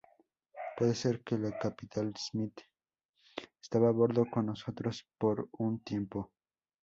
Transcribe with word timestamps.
Puede 0.75 0.95
ser 0.95 1.23
que 1.23 1.35
el 1.35 1.53
capitán 1.61 2.15
Smith 2.17 2.59
estaba 3.61 3.89
a 3.89 3.91
bordo 3.91 4.25
con 4.31 4.47
nosotros 4.47 5.07
por 5.19 5.47
un 5.59 5.79
tiempo. 5.83 6.31